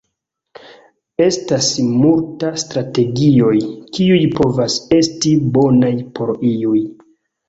Estas 1.25 1.67
multa 1.97 2.49
strategioj, 2.61 3.53
kiuj 3.97 4.21
povas 4.39 4.79
esti 5.01 5.35
bonaj 5.59 5.93
por 6.17 6.33
iuj. 6.53 6.81